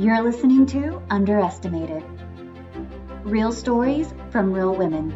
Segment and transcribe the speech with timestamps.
[0.00, 2.04] You're listening to Underestimated
[3.24, 5.12] Real stories from real women,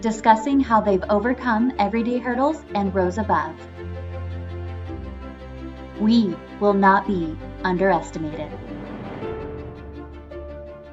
[0.00, 3.54] discussing how they've overcome everyday hurdles and rose above.
[6.00, 8.50] We will not be underestimated.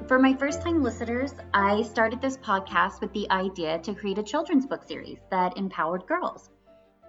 [0.06, 4.22] For my first time listeners, I started this podcast with the idea to create a
[4.22, 6.50] children's book series that empowered girls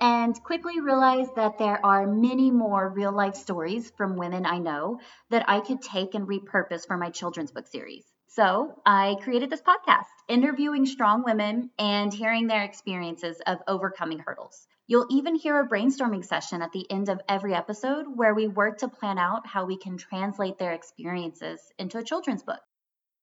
[0.01, 4.99] and quickly realized that there are many more real life stories from women I know
[5.29, 8.05] that I could take and repurpose for my children's book series.
[8.27, 14.67] So I created this podcast, interviewing strong women and hearing their experiences of overcoming hurdles.
[14.85, 18.77] You'll even hear a brainstorming session at the end of every episode where we work
[18.79, 22.61] to plan out how we can translate their experiences into a children's book.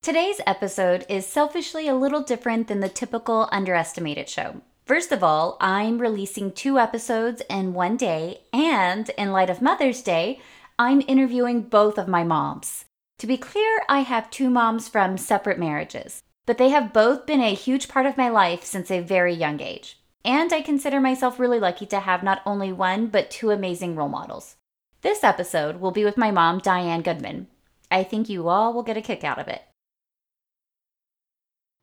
[0.02, 4.60] Today's episode is selfishly a little different than the typical underestimated show.
[4.84, 10.02] First of all, I'm releasing two episodes in one day, and in light of Mother's
[10.02, 10.40] Day,
[10.78, 12.84] I'm interviewing both of my moms.
[13.18, 17.40] To be clear, I have two moms from separate marriages, but they have both been
[17.40, 20.00] a huge part of my life since a very young age.
[20.22, 24.10] And I consider myself really lucky to have not only one, but two amazing role
[24.10, 24.56] models.
[25.00, 27.46] This episode will be with my mom, Diane Goodman.
[27.90, 29.62] I think you all will get a kick out of it.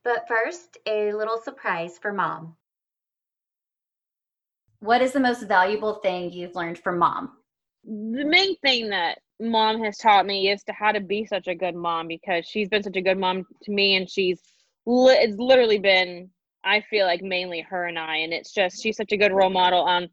[0.03, 2.57] But first, a little surprise for mom.
[4.81, 7.33] What is the most valuable thing you've learned from mom?
[7.85, 11.55] The main thing that mom has taught me is to how to be such a
[11.55, 14.41] good mom because she's been such a good mom to me and she's
[14.87, 16.29] li- it's literally been
[16.63, 19.49] I feel like mainly her and I and it's just she's such a good role
[19.51, 20.09] model on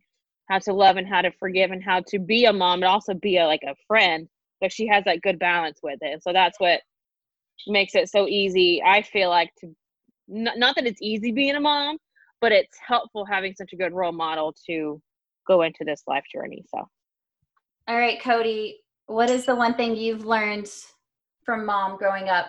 [0.50, 3.14] how to love and how to forgive and how to be a mom but also
[3.14, 4.28] be a like a friend
[4.60, 6.80] but she has that good balance with it so that's what
[7.66, 9.74] makes it so easy I feel like to
[10.26, 11.98] not that it's easy being a mom
[12.40, 15.00] but it's helpful having such a good role model to
[15.46, 16.64] go into this life journey.
[16.74, 16.86] So,
[17.88, 20.68] all right, Cody, what is the one thing you've learned
[21.44, 22.46] from mom growing up?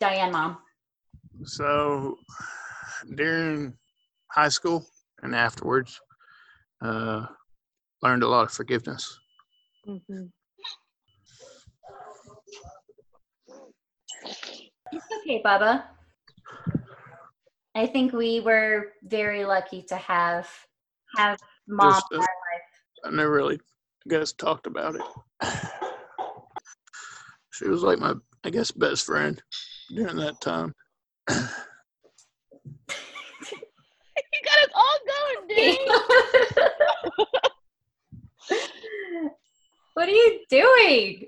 [0.00, 0.58] Diane, mom.
[1.44, 2.16] So,
[3.14, 3.74] during
[4.30, 4.84] high school
[5.22, 6.00] and afterwards,
[6.82, 7.26] uh,
[8.02, 9.18] learned a lot of forgiveness.
[9.88, 10.24] Mm-hmm.
[14.92, 15.84] It's okay, Bubba.
[17.80, 20.46] I think we were very lucky to have
[21.16, 23.06] have mom Just, uh, in our life.
[23.06, 25.02] I never really, I guess, talked about it.
[27.52, 29.42] She was like my, I guess, best friend
[29.94, 30.74] during that time.
[31.30, 31.36] you
[34.44, 35.78] got us all going, dude.
[39.94, 41.24] what are you doing?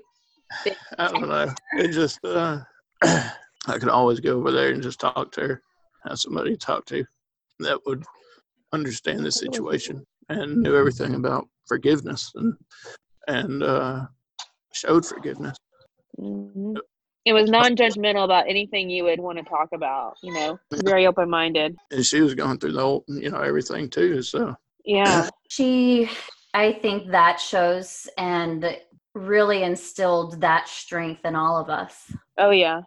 [0.99, 1.51] I don't know.
[1.79, 2.59] It just, uh,
[3.01, 3.31] I
[3.65, 5.63] could always go over there and just talk to her
[6.07, 7.03] have somebody to talk to
[7.59, 8.03] that would
[8.71, 12.55] understand the situation and knew everything about forgiveness and
[13.27, 14.05] and uh,
[14.73, 15.57] showed forgiveness.
[16.19, 16.73] Mm-hmm.
[17.25, 20.15] It was non-judgmental about anything you would want to talk about.
[20.21, 21.75] You know, very open-minded.
[21.91, 24.21] And she was going through the whole, you know, everything too.
[24.21, 26.09] So yeah, she.
[26.55, 28.77] I think that shows and
[29.15, 32.11] really instilled that strength in all of us.
[32.37, 32.81] Oh yeah,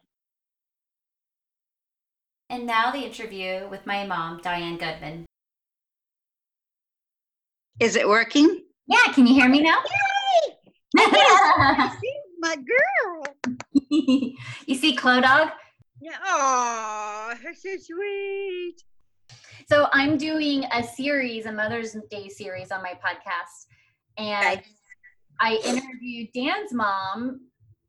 [2.50, 5.26] and now the interview with my mom, Diane Goodman.
[7.80, 8.62] Is it working?
[8.86, 9.82] Yeah, can you hear me now?
[10.46, 10.56] Yay!
[12.38, 13.56] my girl.
[14.66, 15.50] you see Clo Dog?
[16.00, 16.16] Yeah.
[16.24, 18.76] Oh, so sweet.
[19.68, 23.66] So I'm doing a series, a Mother's Day series on my podcast.
[24.16, 24.68] And okay.
[25.40, 27.40] I interviewed Dan's mom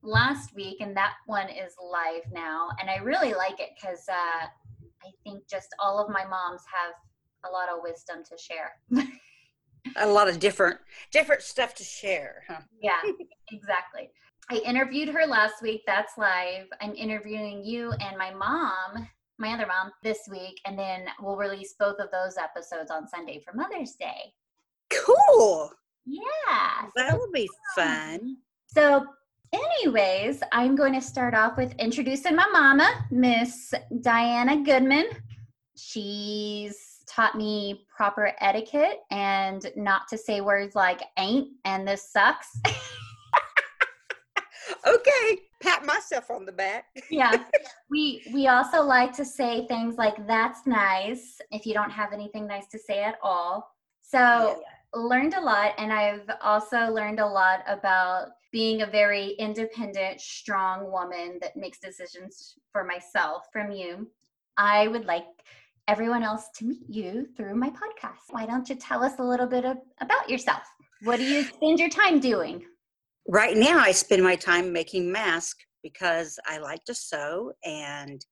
[0.04, 2.70] last week, and that one is live now.
[2.80, 4.46] And I really like it because uh,
[5.04, 6.94] I think just all of my moms have
[7.46, 8.72] a lot of wisdom to share.
[9.96, 10.80] a lot of different
[11.12, 12.44] different stuff to share.
[12.48, 12.62] Huh?
[12.82, 13.00] Yeah,
[13.52, 14.10] exactly.
[14.50, 15.82] I interviewed her last week.
[15.86, 16.68] That's live.
[16.82, 21.76] I'm interviewing you and my mom, my other mom, this week, and then we'll release
[21.78, 24.34] both of those episodes on Sunday for Mother's Day.
[24.90, 25.72] Cool.
[26.06, 26.88] Yeah.
[26.96, 28.38] That will be fun.
[28.68, 29.06] So
[29.54, 35.08] anyways, I'm going to start off with introducing my mama, Miss Diana Goodman.
[35.76, 42.60] She's taught me proper etiquette and not to say words like ain't and this sucks.
[44.88, 46.86] okay, pat myself on the back.
[47.10, 47.44] yeah.
[47.90, 52.46] We we also like to say things like that's nice if you don't have anything
[52.46, 53.76] nice to say at all.
[54.02, 54.56] So yeah.
[55.00, 60.92] learned a lot and I've also learned a lot about being a very independent, strong
[60.92, 64.08] woman that makes decisions for myself from you.
[64.58, 65.26] I would like
[65.88, 68.32] everyone else to meet you through my podcast.
[68.32, 70.64] Why don't you tell us a little bit of, about yourself?
[71.04, 72.66] What do you spend your time doing?
[73.28, 78.26] right now I spend my time making masks because I like to sew and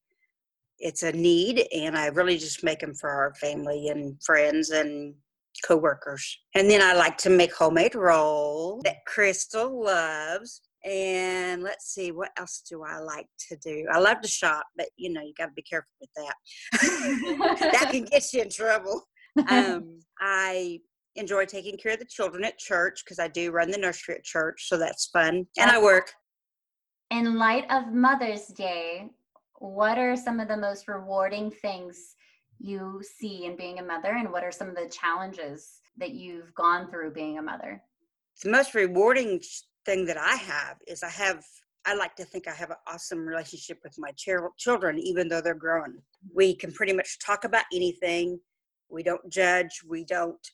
[0.78, 5.14] it's a need and I really just make them for our family and friends and
[5.66, 6.38] coworkers.
[6.54, 10.62] And then I like to make homemade rolls that Crystal loves.
[10.84, 13.86] And let's see, what else do I like to do?
[13.92, 17.70] I love to shop, but you know, you got to be careful with that.
[17.72, 19.06] that can get you in trouble.
[19.48, 20.78] Um, I
[21.16, 24.24] enjoy taking care of the children at church because I do run the nursery at
[24.24, 25.46] church, so that's fun.
[25.58, 26.12] And I work.
[27.10, 29.08] In light of Mother's Day,
[29.58, 32.15] what are some of the most rewarding things
[32.58, 36.54] you see in being a mother, and what are some of the challenges that you've
[36.54, 37.82] gone through being a mother?
[38.42, 39.40] The most rewarding
[39.84, 41.44] thing that I have is I have
[41.88, 44.10] I like to think I have an awesome relationship with my
[44.58, 46.02] children, even though they're grown.
[46.34, 48.40] We can pretty much talk about anything.
[48.88, 49.82] We don't judge.
[49.86, 50.44] We don't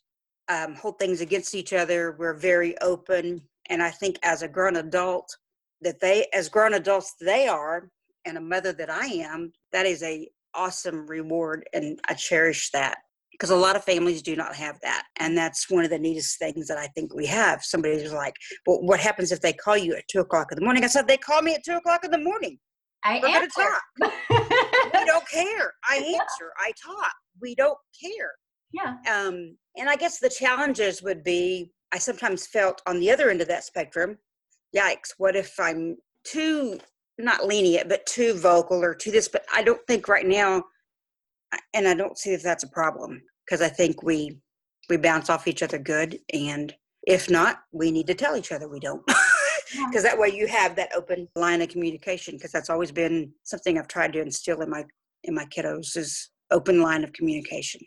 [0.49, 2.17] um, hold things against each other.
[2.19, 3.41] We're very open.
[3.71, 5.35] And I think as a grown adult,
[5.81, 7.89] that they, as grown adults they are,
[8.27, 12.99] and a mother that I am, that is a awesome reward, and I cherish that
[13.33, 16.39] because a lot of families do not have that and that's one of the neatest
[16.39, 17.65] things that i think we have.
[17.65, 20.85] Somebody's like well what happens if they call you at two o'clock in the morning?
[20.85, 22.59] I said they call me at two o'clock in the morning.
[23.05, 23.63] I We're answer.
[23.63, 24.13] talk.
[24.95, 25.73] we don't care.
[25.91, 26.53] I answer.
[26.59, 27.13] I talk.
[27.41, 28.31] We don't care.
[28.73, 28.95] Yeah.
[29.11, 33.41] Um and i guess the challenges would be i sometimes felt on the other end
[33.41, 34.19] of that spectrum
[34.77, 36.79] yikes what if i'm too
[37.23, 40.63] not lenient but too vocal or too this but i don't think right now
[41.75, 44.39] and I don't see if that's a problem because I think we
[44.89, 46.75] we bounce off each other good, and
[47.07, 49.03] if not, we need to tell each other we don't.
[49.89, 52.37] Because that way you have that open line of communication.
[52.37, 54.85] Because that's always been something I've tried to instill in my
[55.25, 57.81] in my kiddos is open line of communication.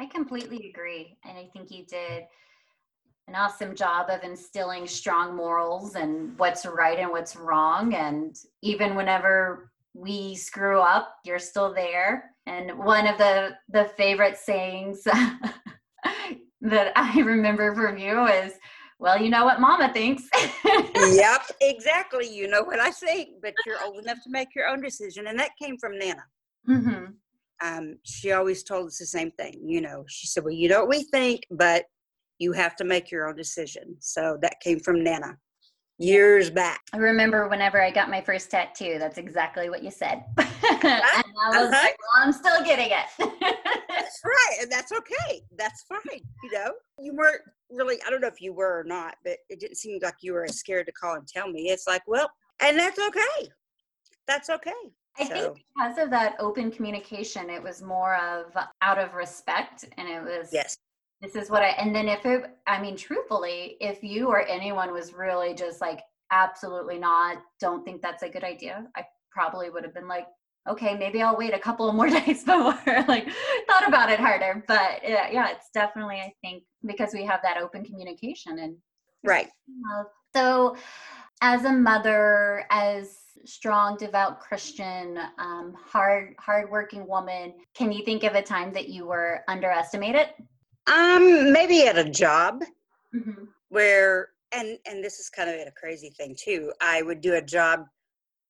[0.00, 2.24] I completely agree, and I think you did
[3.28, 7.94] an awesome job of instilling strong morals and what's right and what's wrong.
[7.94, 14.36] And even whenever we screw up, you're still there and one of the the favorite
[14.36, 15.02] sayings
[16.60, 18.54] that I remember from you is,
[18.98, 20.24] "Well, you know what Mama thinks."
[20.94, 22.28] yep, exactly.
[22.28, 25.38] You know what I think, but you're old enough to make your own decision, and
[25.38, 26.24] that came from Nana.
[26.68, 27.04] Mm-hmm.
[27.64, 29.62] Um, she always told us the same thing.
[29.64, 31.84] You know, she said, "Well, you know what we think, but
[32.44, 35.38] you have to make your own decision." So that came from Nana
[35.98, 36.80] years back.
[36.92, 40.24] I remember whenever I got my first tattoo, that's exactly what you said.
[40.38, 40.48] and
[40.84, 41.70] I was uh-huh.
[41.70, 43.06] like, well, I'm still getting it.
[43.88, 44.58] that's right.
[44.62, 45.42] And that's okay.
[45.56, 46.20] That's fine.
[46.42, 49.60] You know, you weren't really, I don't know if you were or not, but it
[49.60, 51.68] didn't seem like you were as scared to call and tell me.
[51.68, 52.30] It's like, well,
[52.60, 53.48] and that's okay.
[54.26, 54.72] That's okay.
[55.18, 55.34] I so.
[55.34, 58.46] think because of that open communication, it was more of
[58.82, 60.76] out of respect and it was yes
[61.20, 64.92] this is what I, and then if it, I mean, truthfully, if you or anyone
[64.92, 66.00] was really just like,
[66.30, 70.26] absolutely not, don't think that's a good idea, I probably would have been like,
[70.68, 72.78] okay, maybe I'll wait a couple more days before
[73.08, 73.28] like
[73.68, 74.64] thought about it harder.
[74.66, 78.76] But yeah, yeah, it's definitely, I think, because we have that open communication and
[79.22, 79.48] right.
[80.34, 80.76] So,
[81.40, 88.34] as a mother, as strong, devout Christian, um, hard, hardworking woman, can you think of
[88.34, 90.28] a time that you were underestimated?
[90.86, 92.62] Um, maybe at a job
[93.14, 93.44] mm-hmm.
[93.68, 96.72] where, and and this is kind of a crazy thing too.
[96.80, 97.80] I would do a job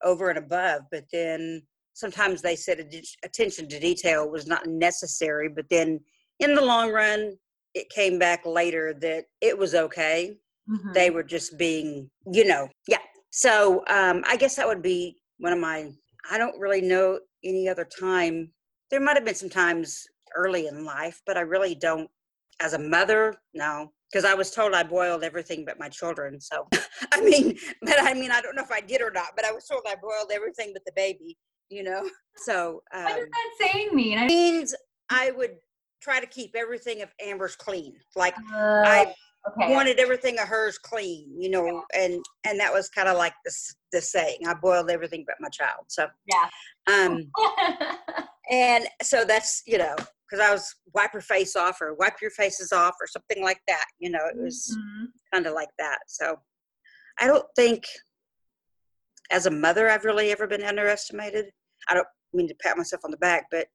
[0.03, 1.63] over and above, but then
[1.95, 2.91] sometimes they said
[3.25, 5.49] attention to detail was not necessary.
[5.49, 6.01] But then
[6.41, 7.37] in the long run,
[7.75, 10.37] it came back later that it was okay.
[10.69, 10.93] Mm-hmm.
[10.93, 12.99] They were just being, you know, yeah.
[13.31, 15.91] So um, I guess that would be one of my.
[16.31, 18.51] I don't really know any other time.
[18.91, 20.05] There might have been some times
[20.35, 22.09] early in life, but I really don't
[22.65, 26.41] as a mother, no, because I was told I boiled everything but my children.
[26.41, 26.67] So,
[27.13, 29.53] I mean, but I mean, I don't know if I did or not, but I
[29.53, 31.37] was told I boiled everything but the baby,
[31.69, 32.09] you know?
[32.37, 34.19] So, um, what does um, that saying mean?
[34.19, 34.75] It means
[35.11, 35.57] I would
[36.01, 37.95] try to keep everything of Amber's clean.
[38.17, 39.15] Like, uh, I
[39.61, 39.71] okay.
[39.71, 43.55] wanted everything of hers clean, you know, and, and that was kind of like the,
[43.93, 45.85] the saying, I boiled everything but my child.
[45.89, 46.49] So, yeah.
[46.91, 47.31] Um,
[48.51, 52.31] and so that's, you know, because I was wipe your face off or wipe your
[52.31, 53.85] faces off or something like that.
[53.99, 55.05] You know, it was mm-hmm.
[55.33, 55.99] kind of like that.
[56.09, 56.37] So
[57.21, 57.85] I don't think
[59.31, 61.47] as a mother I've really ever been underestimated.
[61.89, 63.67] I don't mean to pat myself on the back, but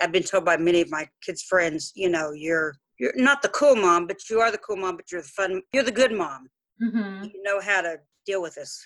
[0.00, 3.48] I've been told by many of my kids' friends, you know, you're you're not the
[3.48, 6.12] cool mom, but you are the cool mom, but you're the fun, you're the good
[6.12, 6.48] mom.
[6.82, 7.24] Mm-hmm.
[7.24, 8.84] You know how to deal with this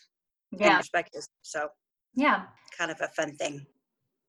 [0.52, 0.78] yeah.
[0.78, 1.23] perspective.
[1.42, 1.68] So
[2.14, 2.42] yeah,
[2.76, 3.66] kind of a fun thing.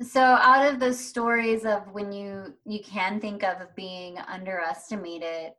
[0.01, 5.54] So out of the stories of when you you can think of being underestimated,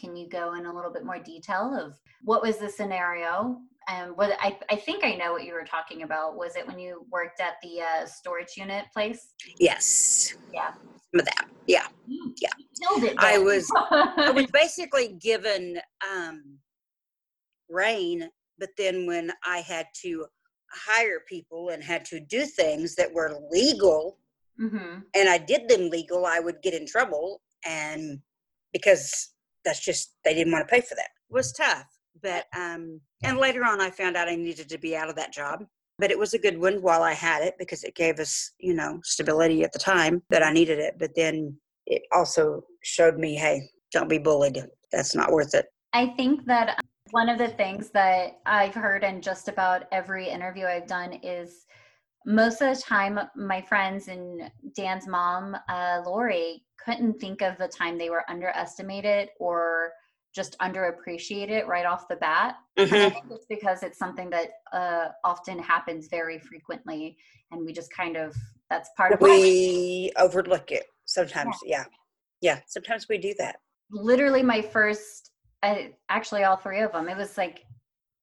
[0.00, 3.58] Can you go in a little bit more detail of what was the scenario?
[3.88, 6.36] And what I, I think I know what you were talking about.
[6.36, 9.34] Was it when you worked at the uh, storage unit place?
[9.58, 10.34] Yes.
[10.52, 10.72] Yeah.
[11.12, 11.46] Some of that.
[11.66, 11.86] Yeah.
[12.08, 12.50] Yeah.
[12.82, 13.16] Killed it.
[13.18, 15.78] I was I was basically given
[16.10, 16.58] um
[17.68, 20.26] rein, but then when I had to
[20.72, 24.18] hire people and had to do things that were legal
[24.58, 28.20] hmm and I did them legal, I would get in trouble and
[28.72, 29.30] because
[29.64, 31.08] that's just they didn't want to pay for that.
[31.30, 31.86] It was tough.
[32.22, 35.32] But um and later on I found out I needed to be out of that
[35.32, 35.64] job.
[35.98, 38.74] But it was a good one while I had it because it gave us, you
[38.74, 40.96] know, stability at the time that I needed it.
[40.98, 41.56] But then
[41.86, 44.62] it also showed me, hey, don't be bullied.
[44.92, 45.66] That's not worth it.
[45.94, 46.78] I think that
[47.10, 51.66] one of the things that I've heard in just about every interview I've done is
[52.24, 57.68] most of the time, my friends and Dan's mom, uh, Lori, couldn't think of the
[57.68, 59.92] time they were underestimated or
[60.34, 62.56] just underappreciated right off the bat.
[62.76, 67.16] And I think it's because it's something that uh, often happens very frequently,
[67.52, 68.36] and we just kind of
[68.68, 69.20] that's part of.
[69.20, 71.56] We overlook it sometimes.
[71.64, 71.84] Yeah.
[72.42, 72.60] Yeah.
[72.66, 73.60] Sometimes we do that.
[73.90, 75.30] literally my first
[75.66, 77.64] I, actually all three of them it was like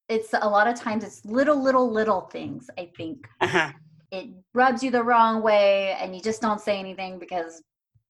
[0.09, 3.27] it's a lot of times it's little little little things i think.
[3.41, 3.71] Uh huh.
[4.11, 7.61] it rubs you the wrong way and you just don't say anything because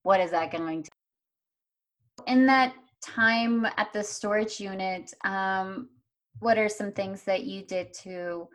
[0.02, 0.90] what is that going to
[2.26, 5.88] in that time at the storage unit um,
[6.38, 8.48] what are some things that you did to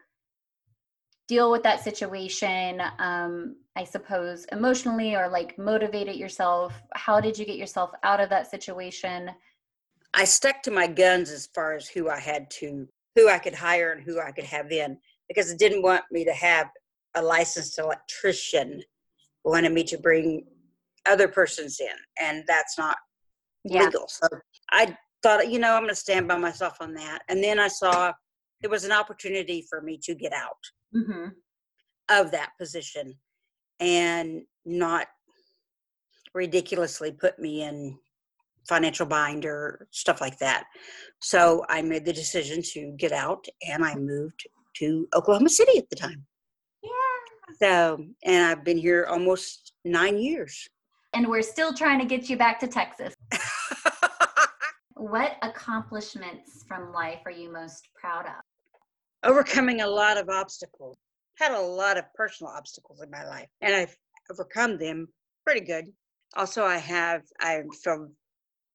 [1.27, 6.74] deal with that situation um, i suppose emotionally or like motivate it yourself?
[6.93, 9.29] How did you get yourself out of that situation
[10.13, 13.54] I stuck to my guns as far as who I had to, who I could
[13.54, 14.98] hire and who I could have in,
[15.28, 16.68] because it didn't want me to have
[17.16, 18.82] a licensed electrician.
[19.44, 20.46] Wanted me to bring
[21.06, 22.98] other persons in, and that's not
[23.63, 23.86] Yeah.
[23.86, 24.08] legal.
[24.08, 24.28] So
[24.72, 27.22] I thought, you know, I'm going to stand by myself on that.
[27.30, 28.12] And then I saw
[28.62, 30.58] there was an opportunity for me to get out
[30.94, 31.28] hmm
[32.10, 33.13] of that position
[33.80, 35.08] and not
[36.34, 38.00] ridiculously put me in
[38.69, 40.65] financial bind or stuff like that.
[41.21, 44.47] So I made the decision to get out and I moved
[44.77, 46.25] to Oklahoma City at the time.
[46.81, 46.89] Yeah.
[47.61, 50.69] So, and I've been here almost nine years.
[51.13, 53.13] And we're still trying to get you back to Texas.
[54.99, 58.43] What accomplishments from life are you most proud of?
[59.23, 60.97] Overcoming a lot of obstacles.
[61.38, 63.95] Had a lot of personal obstacles in my life and I've
[64.29, 65.07] overcome them
[65.45, 65.85] pretty good.
[66.35, 68.09] Also, I have, I feel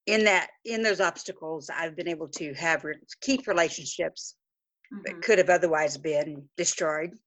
[0.06, 4.36] in that, in those obstacles, I've been able to have, re- keep relationships
[5.04, 5.22] that Mhm.
[5.22, 7.18] could have otherwise been destroyed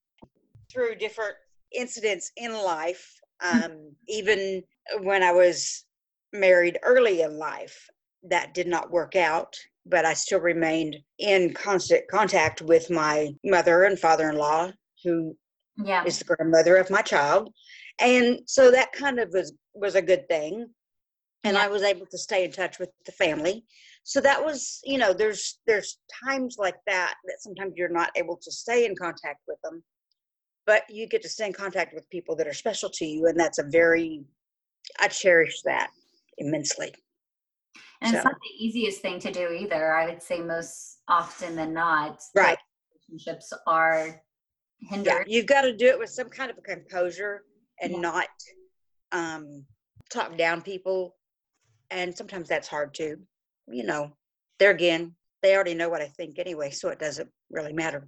[0.71, 1.35] through different
[1.71, 3.19] incidents in life.
[3.39, 4.63] Um, even
[5.01, 5.85] when I was
[6.33, 7.89] married early in life,
[8.23, 9.55] that did not work out,
[9.85, 14.71] but I still remained in constant contact with my mother and father in law,
[15.03, 15.37] who
[15.83, 16.03] Yeah.
[16.05, 17.53] is the grandmother of my child.
[17.99, 20.73] And so that kind of was, was a good thing.
[21.47, 21.63] And Yeah.
[21.63, 23.63] I was able to stay in touch with the family.
[24.03, 28.35] So that was, you know, there's there's times like that that sometimes you're not able
[28.35, 29.81] to stay in contact with them,
[30.65, 33.39] but you get to stay in contact with people that are special to you, and
[33.39, 34.25] that's a very
[34.99, 35.89] I cherish that
[36.37, 36.93] immensely.
[38.01, 39.93] And it's not the easiest thing to do either.
[39.95, 42.57] I would say most often than not, Right.
[43.09, 44.21] relationships are
[44.81, 45.27] Yeah, hindered.
[45.29, 47.45] you've got to do it with some kind of a composure
[47.81, 47.99] and Yeah.
[47.99, 48.27] not
[49.13, 49.65] um,
[50.09, 51.16] talk down people.
[51.91, 53.17] And sometimes that's hard too.
[53.67, 54.11] You know,
[54.59, 58.07] there again, they already know what I think anyway, so it doesn't really matter.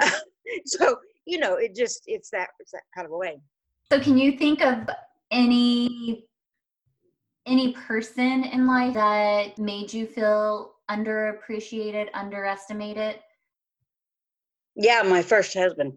[0.66, 0.96] so
[1.26, 3.40] you know, it just it's that it's that kind of a way.
[3.92, 4.88] So can you think of
[5.30, 6.24] any
[7.46, 13.20] any person in life that made you feel underappreciated, underestimated?
[14.76, 15.94] Yeah, my first husband.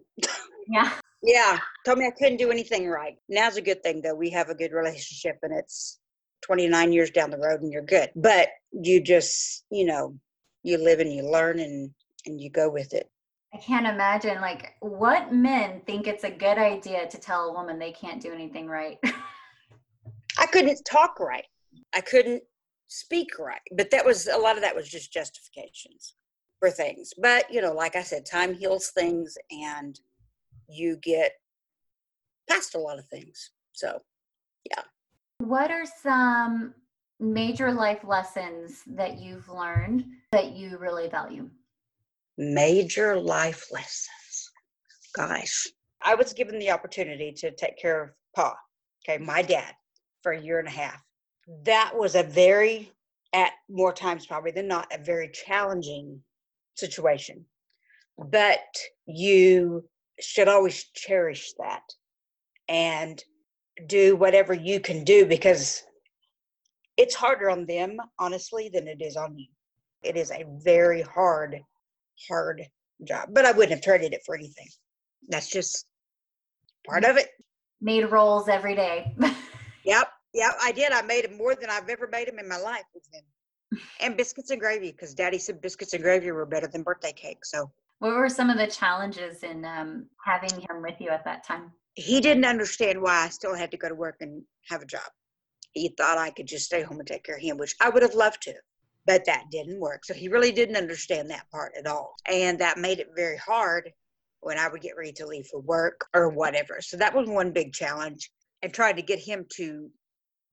[0.68, 0.92] Yeah.
[1.26, 3.16] Yeah, told me I couldn't do anything right.
[3.30, 4.14] Now's a good thing though.
[4.14, 5.98] We have a good relationship, and it's
[6.44, 8.10] 29 years down the road, and you're good.
[8.14, 10.16] But you just, you know,
[10.62, 11.90] you live and you learn, and
[12.26, 13.10] and you go with it.
[13.52, 17.78] I can't imagine like what men think it's a good idea to tell a woman
[17.78, 18.98] they can't do anything right.
[20.38, 21.44] I couldn't talk right.
[21.94, 22.42] I couldn't
[22.88, 23.60] speak right.
[23.72, 26.14] But that was a lot of that was just justifications
[26.58, 27.12] for things.
[27.16, 29.98] But, you know, like I said, time heals things and
[30.68, 31.32] you get
[32.48, 33.50] past a lot of things.
[33.72, 34.00] So,
[35.38, 36.74] what are some
[37.20, 41.48] major life lessons that you've learned that you really value?
[42.36, 44.50] major life lessons.
[45.14, 45.66] Gosh,
[46.02, 48.54] I was given the opportunity to take care of Pa,
[49.08, 49.74] okay, my dad,
[50.22, 51.00] for a year and a half.
[51.64, 52.90] That was a very
[53.32, 56.20] at more times probably than not a very challenging
[56.74, 57.44] situation.
[58.18, 58.60] But
[59.06, 59.88] you
[60.20, 61.82] should always cherish that
[62.68, 63.22] and
[63.86, 65.82] do whatever you can do because
[66.96, 69.46] it's harder on them, honestly, than it is on you.
[70.02, 71.58] It is a very hard,
[72.28, 72.62] hard
[73.02, 74.68] job, but I wouldn't have traded it for anything.
[75.28, 75.86] That's just
[76.86, 77.28] part of it.
[77.80, 79.14] Made rolls every day.
[79.84, 80.92] yep, yep, I did.
[80.92, 83.80] I made them more than I've ever made them in my life with them.
[84.00, 87.44] And biscuits and gravy, because Daddy said biscuits and gravy were better than birthday cake.
[87.44, 91.44] So, what were some of the challenges in um, having him with you at that
[91.44, 91.72] time?
[91.94, 95.08] He didn't understand why I still had to go to work and have a job.
[95.72, 98.02] He thought I could just stay home and take care of him, which I would
[98.02, 98.54] have loved to
[99.06, 100.04] but that didn't work.
[100.04, 102.14] So he really didn't understand that part at all.
[102.26, 103.90] And that made it very hard
[104.40, 106.78] when I would get ready to leave for work or whatever.
[106.80, 108.30] So that was one big challenge.
[108.62, 109.90] And trying to get him to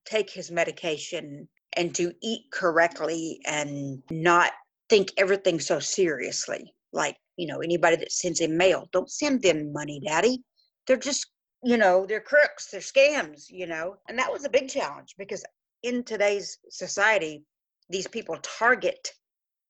[0.06, 4.52] take his medication and to eat correctly and not
[4.90, 6.74] think everything so seriously.
[6.92, 10.44] Like, you know, anybody that sends him mail, don't send them money, daddy.
[10.92, 11.28] They're just,
[11.64, 13.96] you know, they're crooks, they're scams, you know.
[14.10, 15.42] And that was a big challenge because
[15.84, 17.46] in today's society,
[17.90, 19.14] these people target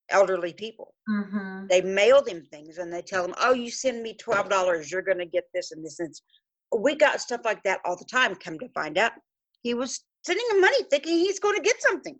[0.09, 0.95] elderly people.
[1.07, 1.67] Mm-hmm.
[1.69, 5.03] They mail them things and they tell them, "Oh, you send me twelve dollars, you're
[5.03, 6.11] going to get this and this." And
[6.75, 8.33] we got stuff like that all the time.
[8.33, 9.11] Come to find out,
[9.61, 12.17] he was sending him money thinking he's going to get something.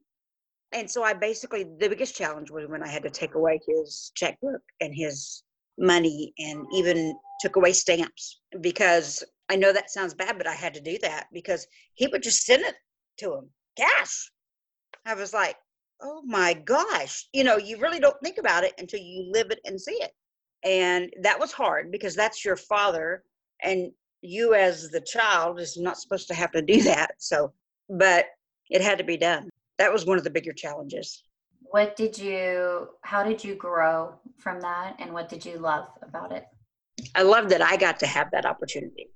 [0.74, 4.12] And so I basically the biggest challenge was when I had to take away his
[4.14, 5.42] checkbook and his
[5.78, 10.74] money and even took away stamps because I know that sounds bad, but I had
[10.76, 12.76] to do that because he would just send it
[13.18, 14.32] to him cash.
[15.06, 15.56] I was like,
[16.02, 19.60] oh my gosh, you know, you really don't think about it until you live it
[19.66, 20.12] and see it.
[20.64, 23.24] And that was hard because that's your father,
[23.64, 27.12] and you as the child is not supposed to have to do that.
[27.18, 27.52] So,
[27.90, 28.26] but
[28.70, 29.50] it had to be done.
[29.80, 31.24] That was one of the bigger challenges.
[31.72, 34.96] What did you, how did you grow from that?
[35.00, 36.46] And what did you love about it?
[37.16, 39.10] I love that I got to have that opportunity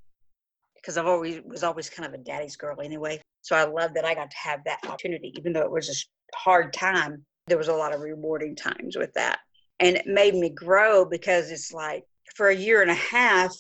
[0.75, 3.20] because I've always was always kind of a daddy's girl anyway.
[3.41, 6.37] So I love that I got to have that opportunity, even though it was a
[6.37, 9.39] hard time, there was a lot of rewarding times with that.
[9.79, 12.03] And it made me grow because it's like
[12.35, 13.53] for a year and a half,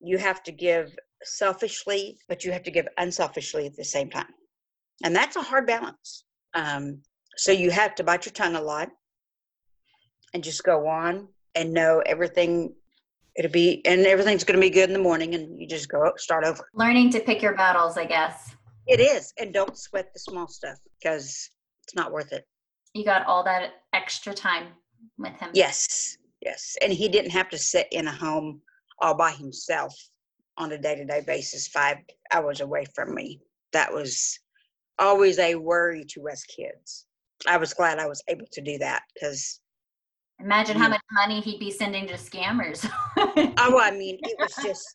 [0.00, 4.32] you have to give selfishly, but you have to give unselfishly at the same time.
[5.04, 6.24] And that's a hard balance.
[6.54, 7.02] Um,
[7.38, 8.88] so you have to bite your tongue a lot
[10.34, 12.74] and just go on and know everything
[13.36, 16.12] it'll be and everything's going to be good in the morning and you just go
[16.16, 18.56] start over learning to pick your battles i guess
[18.88, 21.50] it is and don't sweat the small stuff because
[21.84, 22.46] it's not worth it.
[22.94, 24.68] You got all that extra time
[25.18, 25.50] with him.
[25.52, 26.76] Yes, yes.
[26.82, 28.62] And he didn't have to sit in a home
[29.00, 29.94] all by himself
[30.56, 31.98] on a day to day basis, five
[32.32, 33.40] hours away from me.
[33.72, 34.38] That was
[34.98, 37.06] always a worry to us kids.
[37.46, 39.60] I was glad I was able to do that because.
[40.40, 40.90] Imagine how mm.
[40.90, 42.88] much money he'd be sending to scammers.
[43.58, 44.86] oh, I mean, it was just,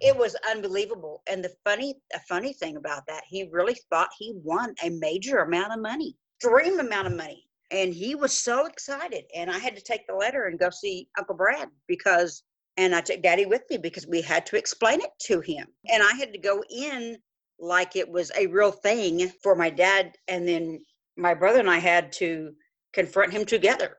[0.00, 1.22] it was unbelievable.
[1.28, 5.38] And the funny, a funny thing about that, he really thought he won a major
[5.38, 7.44] amount of money extreme amount of money.
[7.70, 9.24] And he was so excited.
[9.34, 12.42] And I had to take the letter and go see Uncle Brad because,
[12.76, 15.66] and I took Daddy with me because we had to explain it to him.
[15.88, 17.16] And I had to go in
[17.60, 20.16] like it was a real thing for my dad.
[20.26, 20.80] And then
[21.20, 22.52] my brother and I had to
[22.92, 23.98] confront him together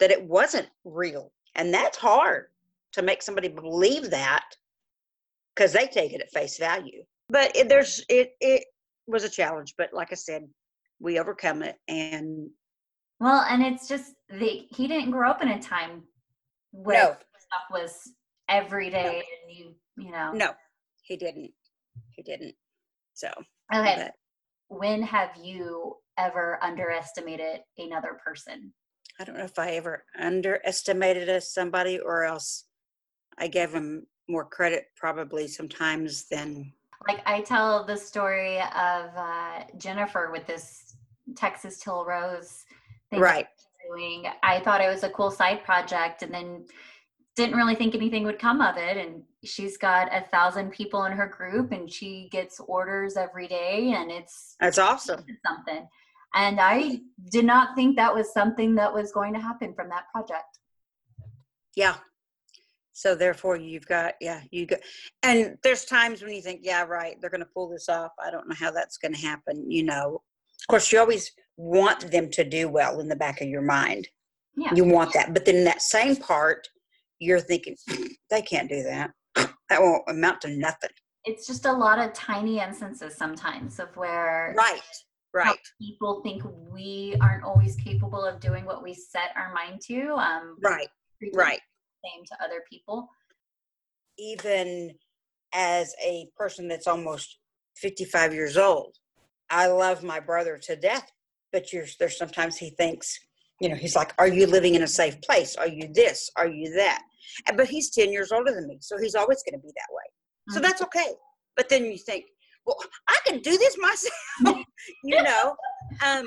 [0.00, 1.32] that it wasn't real.
[1.54, 2.46] And that's hard
[2.92, 4.44] to make somebody believe that
[5.54, 7.02] because they take it at face value.
[7.28, 8.64] But it, there's it it
[9.06, 9.74] was a challenge.
[9.76, 10.48] But like I said,
[11.00, 12.48] we overcome it and
[13.20, 16.02] well and it's just the he didn't grow up in a time
[16.72, 17.10] where no.
[17.10, 18.12] stuff was
[18.48, 19.10] every day no.
[19.10, 20.52] and you you know no
[21.02, 21.50] he didn't
[22.10, 22.54] he didn't
[23.14, 23.28] so
[23.74, 24.76] okay but.
[24.76, 28.72] when have you ever underestimated another person
[29.20, 32.64] i don't know if i ever underestimated somebody or else
[33.38, 36.70] i gave him more credit probably sometimes than
[37.06, 40.88] like i tell the story of uh, jennifer with this
[41.36, 42.64] Texas Till Rose
[43.10, 43.46] thing right.
[43.88, 44.24] doing.
[44.42, 46.64] I thought it was a cool side project and then
[47.36, 48.96] didn't really think anything would come of it.
[48.96, 53.94] And she's got a thousand people in her group and she gets orders every day
[53.96, 55.24] and it's that's awesome.
[55.46, 55.88] Something.
[56.34, 60.04] And I did not think that was something that was going to happen from that
[60.12, 60.58] project.
[61.74, 61.96] Yeah.
[62.92, 64.80] So therefore you've got yeah, you got
[65.22, 68.10] and there's times when you think, yeah, right, they're gonna pull this off.
[68.20, 70.20] I don't know how that's gonna happen, you know,
[70.60, 74.08] of course, you always want them to do well in the back of your mind.
[74.56, 74.74] Yeah.
[74.74, 75.32] You want that.
[75.32, 76.68] But then in that same part,
[77.20, 77.76] you're thinking,
[78.30, 79.10] they can't do that.
[79.70, 80.88] That won't amount to nothing.
[81.26, 84.80] It's just a lot of tiny instances sometimes of where right,
[85.38, 85.58] right.
[85.80, 90.56] people think we aren't always capable of doing what we set our mind to um
[90.62, 90.88] right
[91.34, 91.60] right.
[92.04, 93.08] same to other people.
[94.18, 94.92] Even
[95.52, 97.38] as a person that's almost
[97.76, 98.96] 55 years old
[99.48, 101.10] i love my brother to death
[101.52, 103.18] but you're, there's sometimes he thinks
[103.60, 105.56] you know he's like are you living in a safe place?
[105.56, 106.30] Are you this?
[106.36, 107.02] Are you that?
[107.56, 110.02] But he's 10 years older than me so he's always going to be that way.
[110.48, 110.62] So mm-hmm.
[110.62, 111.12] that's okay.
[111.56, 112.26] But then you think
[112.68, 112.76] well
[113.08, 114.64] i can do this myself
[115.04, 115.56] you know
[116.04, 116.26] um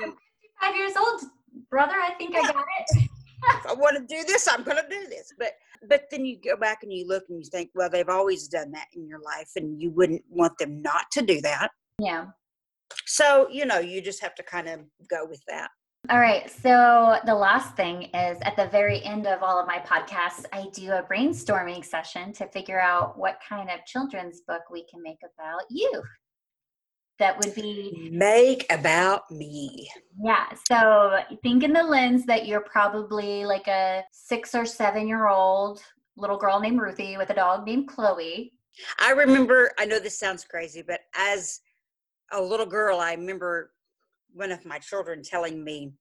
[0.60, 1.22] five years old
[1.70, 3.08] brother i think i got it.
[3.44, 5.32] If i want to do this i'm going to do this.
[5.38, 5.52] But
[5.88, 8.70] but then you go back and you look and you think well they've always done
[8.72, 11.70] that in your life and you wouldn't want them not to do that.
[11.98, 12.26] Yeah.
[13.06, 15.70] So you know you just have to kind of go with that.
[16.10, 16.50] All right.
[16.50, 20.66] So the last thing is at the very end of all of my podcasts, I
[20.72, 25.20] do a brainstorming session to figure out what kind of children's book we can make
[25.22, 26.02] about you.
[27.22, 29.88] That would be make about me.
[30.20, 30.46] Yeah.
[30.66, 35.80] So think in the lens that you're probably like a six or seven year old
[36.16, 38.52] little girl named Ruthie with a dog named Chloe.
[38.98, 41.60] I remember, I know this sounds crazy, but as
[42.32, 43.70] a little girl, I remember
[44.34, 45.92] one of my children telling me,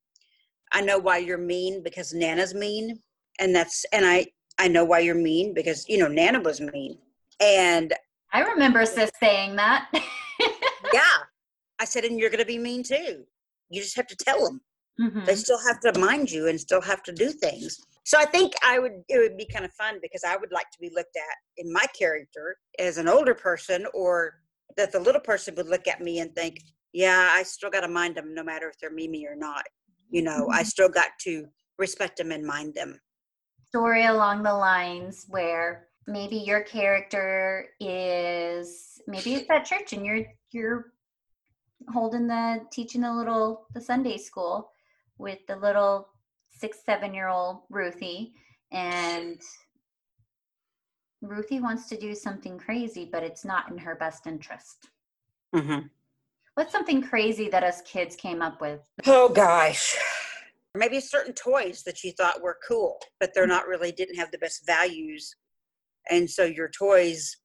[0.71, 2.99] I know why you're mean because Nana's mean.
[3.37, 4.25] And that's, and I,
[4.57, 6.97] I know why you're mean because, you know, Nana was mean.
[7.39, 7.93] And
[8.33, 9.87] I remember sis saying that.
[10.93, 11.17] yeah.
[11.79, 13.23] I said, and you're going to be mean too.
[13.69, 14.61] You just have to tell them.
[14.99, 15.25] Mm-hmm.
[15.25, 17.77] They still have to mind you and still have to do things.
[18.03, 20.69] So I think I would, it would be kind of fun because I would like
[20.71, 24.33] to be looked at in my character as an older person or
[24.77, 26.59] that the little person would look at me and think,
[26.93, 29.63] yeah, I still got to mind them no matter if they're Mimi or not.
[30.09, 30.65] You know, I mm-hmm.
[30.65, 31.45] still got to
[31.77, 32.99] respect them and mind them.
[33.69, 40.25] Story along the lines where maybe your character is maybe it's at church and you're
[40.51, 40.93] you're
[41.89, 44.71] holding the teaching the little the Sunday school
[45.17, 46.09] with the little
[46.49, 48.33] six seven year old Ruthie
[48.71, 49.39] and
[51.21, 54.89] Ruthie wants to do something crazy, but it's not in her best interest.
[55.55, 55.87] Mm-hmm.
[56.55, 58.81] What's something crazy that us kids came up with?
[59.05, 59.97] Oh gosh.
[60.73, 64.37] Maybe certain toys that you thought were cool, but they're not really didn't have the
[64.37, 65.35] best values.
[66.09, 67.37] And so your toys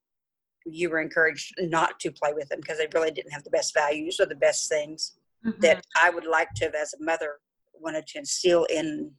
[0.67, 3.73] you were encouraged not to play with them because they really didn't have the best
[3.73, 5.13] values or the best things
[5.47, 5.61] mm-hmm.
[5.61, 7.37] that I would like to have as a mother
[7.81, 9.13] wanted to instill in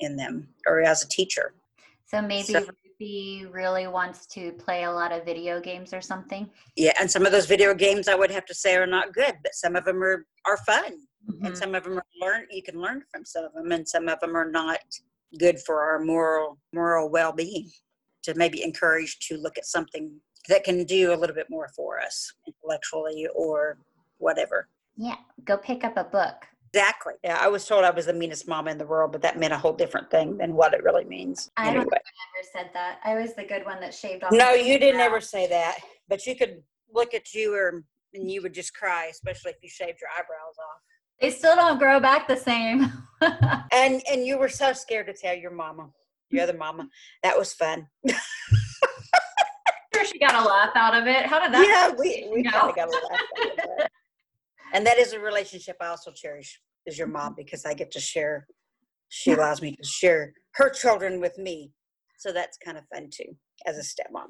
[0.00, 1.54] in them or as a teacher.
[2.06, 6.50] So maybe so, Ruthie really wants to play a lot of video games or something.
[6.76, 9.34] Yeah, and some of those video games I would have to say are not good,
[9.42, 10.98] but some of them are are fun,
[11.30, 11.46] mm-hmm.
[11.46, 12.46] and some of them are learn.
[12.50, 14.80] You can learn from some of them, and some of them are not
[15.38, 17.70] good for our moral moral well being.
[18.24, 20.12] To maybe encourage to look at something
[20.48, 23.78] that can do a little bit more for us intellectually or
[24.18, 24.68] whatever.
[24.96, 26.46] Yeah, go pick up a book.
[26.74, 27.14] Exactly.
[27.22, 29.52] Yeah, I was told I was the meanest mom in the world, but that meant
[29.52, 31.50] a whole different thing than what it really means.
[31.56, 31.84] I anyway.
[31.84, 32.98] don't think I ever said that.
[33.04, 34.32] I was the good one that shaved off.
[34.32, 35.78] No, you didn't ever say that.
[36.08, 39.68] But you could look at you or and you would just cry, especially if you
[39.68, 40.80] shaved your eyebrows off.
[41.20, 42.92] They still don't grow back the same.
[43.72, 45.90] and and you were so scared to tell your mama,
[46.32, 46.88] your other mama.
[47.22, 47.86] That was fun.
[48.08, 51.26] sure she got a laugh out of it.
[51.26, 51.66] How did that?
[51.66, 53.90] Yeah, we, we kind of got a laugh out of it
[54.72, 58.00] and that is a relationship I also cherish is your mom because I get to
[58.00, 58.46] share.
[59.08, 61.72] She allows me to share her children with me,
[62.18, 64.28] so that's kind of fun too as a stepmom.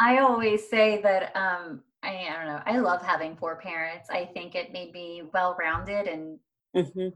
[0.00, 2.62] I always say that um, I, I don't know.
[2.66, 4.08] I love having four parents.
[4.10, 6.38] I think it made me well-rounded and
[6.76, 7.08] mm-hmm.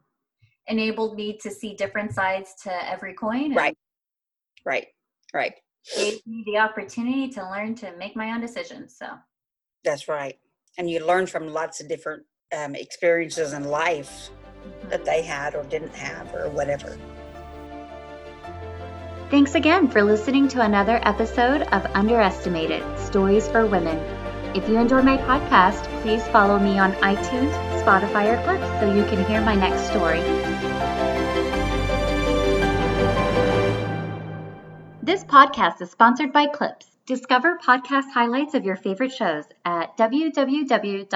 [0.68, 3.54] enabled me to see different sides to every coin.
[3.54, 3.76] Right,
[4.64, 4.86] right,
[5.32, 5.54] right.
[5.96, 8.96] Gave me the opportunity to learn to make my own decisions.
[8.98, 9.06] So
[9.84, 10.38] that's right,
[10.78, 12.24] and you learn from lots of different
[12.56, 14.30] um, experiences in life
[14.88, 16.98] that they had or didn't have or whatever.
[19.30, 23.96] Thanks again for listening to another episode of Underestimated Stories for Women.
[24.56, 27.52] If you enjoy my podcast, please follow me on iTunes,
[27.84, 30.69] Spotify, or Clips so you can hear my next story.
[35.02, 36.94] This podcast is sponsored by Clips.
[37.06, 41.08] Discover podcast highlights of your favorite shows at www.clip.ps.